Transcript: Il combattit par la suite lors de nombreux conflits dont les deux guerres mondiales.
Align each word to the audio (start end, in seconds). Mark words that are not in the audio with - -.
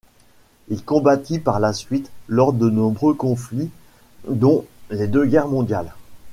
Il 0.69 0.83
combattit 0.83 1.37
par 1.37 1.59
la 1.59 1.73
suite 1.73 2.09
lors 2.27 2.53
de 2.53 2.71
nombreux 2.71 3.13
conflits 3.13 3.69
dont 4.27 4.65
les 4.89 5.05
deux 5.05 5.27
guerres 5.27 5.47
mondiales. 5.47 5.93